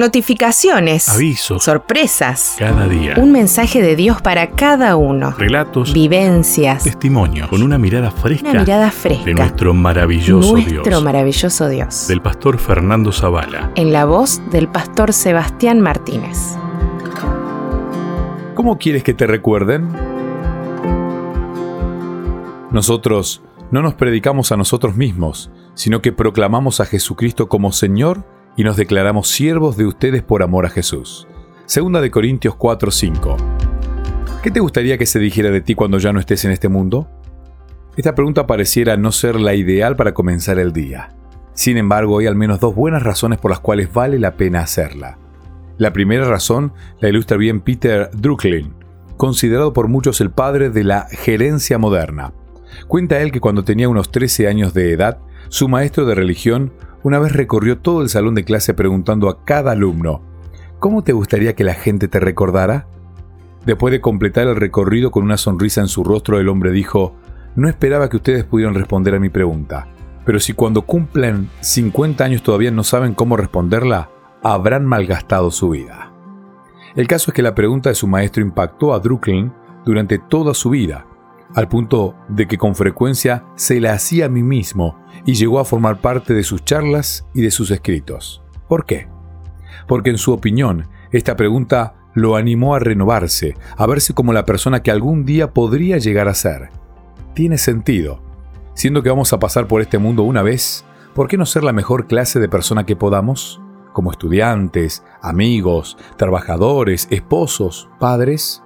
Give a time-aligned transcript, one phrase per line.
[0.00, 1.10] Notificaciones.
[1.10, 1.62] Avisos.
[1.62, 2.54] Sorpresas.
[2.58, 3.16] Cada día.
[3.18, 5.32] Un mensaje de Dios para cada uno.
[5.36, 5.92] Relatos.
[5.92, 6.84] Vivencias.
[6.84, 7.48] Testimonios.
[7.50, 8.48] Con una mirada fresca.
[8.48, 9.26] Una mirada fresca.
[9.26, 11.02] De nuestro maravilloso Nuestro Dios.
[11.04, 12.08] maravilloso Dios.
[12.08, 13.72] Del pastor Fernando Zavala.
[13.74, 16.56] En la voz del pastor Sebastián Martínez.
[18.54, 19.86] ¿Cómo quieres que te recuerden?
[22.70, 28.24] Nosotros no nos predicamos a nosotros mismos, sino que proclamamos a Jesucristo como Señor
[28.60, 31.26] y nos declaramos siervos de ustedes por amor a Jesús.
[31.64, 33.38] Segunda de Corintios 4:5.
[34.42, 37.08] ¿Qué te gustaría que se dijera de ti cuando ya no estés en este mundo?
[37.96, 41.08] Esta pregunta pareciera no ser la ideal para comenzar el día.
[41.54, 45.16] Sin embargo, hay al menos dos buenas razones por las cuales vale la pena hacerla.
[45.78, 48.74] La primera razón la ilustra bien Peter Drucklin,
[49.16, 52.34] considerado por muchos el padre de la gerencia moderna.
[52.88, 55.16] Cuenta él que cuando tenía unos 13 años de edad,
[55.48, 59.72] su maestro de religión una vez recorrió todo el salón de clase preguntando a cada
[59.72, 60.22] alumno,
[60.78, 62.86] ¿cómo te gustaría que la gente te recordara?
[63.64, 67.14] Después de completar el recorrido con una sonrisa en su rostro, el hombre dijo,
[67.56, 69.88] no esperaba que ustedes pudieran responder a mi pregunta,
[70.24, 74.10] pero si cuando cumplan 50 años todavía no saben cómo responderla,
[74.42, 76.12] habrán malgastado su vida.
[76.96, 79.52] El caso es que la pregunta de su maestro impactó a Drucklin
[79.84, 81.06] durante toda su vida,
[81.54, 85.64] al punto de que con frecuencia se la hacía a mí mismo y llegó a
[85.64, 88.42] formar parte de sus charlas y de sus escritos.
[88.68, 89.08] ¿Por qué?
[89.86, 94.82] Porque en su opinión, esta pregunta lo animó a renovarse, a verse como la persona
[94.82, 96.70] que algún día podría llegar a ser.
[97.34, 98.22] Tiene sentido.
[98.74, 100.84] Siendo que vamos a pasar por este mundo una vez,
[101.14, 103.60] ¿por qué no ser la mejor clase de persona que podamos?
[103.92, 108.62] Como estudiantes, amigos, trabajadores, esposos, padres.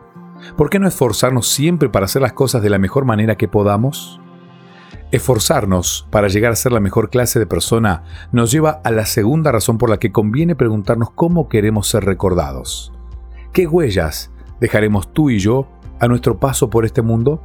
[0.57, 4.21] ¿Por qué no esforzarnos siempre para hacer las cosas de la mejor manera que podamos?
[5.11, 9.53] Esforzarnos para llegar a ser la mejor clase de persona nos lleva a la segunda
[9.53, 12.93] razón por la que conviene preguntarnos cómo queremos ser recordados.
[13.53, 15.69] ¿Qué huellas dejaremos tú y yo
[16.01, 17.41] a nuestro paso por este mundo?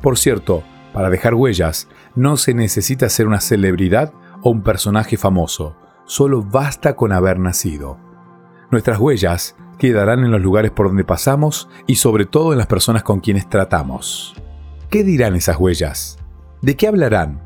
[0.00, 5.76] Por cierto, para dejar huellas no se necesita ser una celebridad o un personaje famoso,
[6.06, 7.98] solo basta con haber nacido.
[8.70, 13.02] Nuestras huellas quedarán en los lugares por donde pasamos y sobre todo en las personas
[13.02, 14.34] con quienes tratamos.
[14.90, 16.18] ¿Qué dirán esas huellas?
[16.62, 17.40] ¿De qué hablarán?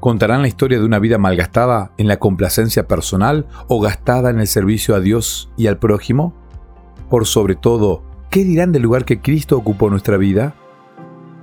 [0.00, 4.46] ¿Contarán la historia de una vida malgastada en la complacencia personal o gastada en el
[4.46, 6.34] servicio a Dios y al prójimo?
[7.08, 10.54] Por sobre todo, ¿qué dirán del lugar que Cristo ocupó en nuestra vida?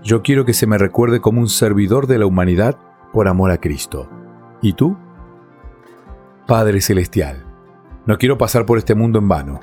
[0.04, 2.78] Yo quiero que se me recuerde como un servidor de la humanidad
[3.14, 4.10] por amor a Cristo.
[4.62, 4.98] ¿Y tú?
[6.48, 7.46] Padre Celestial,
[8.06, 9.60] no quiero pasar por este mundo en vano.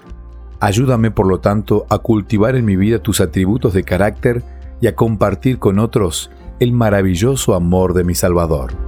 [0.60, 4.42] Ayúdame, por lo tanto, a cultivar en mi vida tus atributos de carácter
[4.80, 8.87] y a compartir con otros el maravilloso amor de mi Salvador.